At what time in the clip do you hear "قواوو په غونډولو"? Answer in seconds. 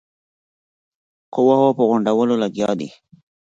1.33-2.35